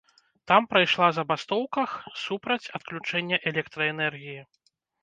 [0.51, 1.89] Там прайшла забастоўках
[2.25, 4.41] супраць адключэння электраэнергіі.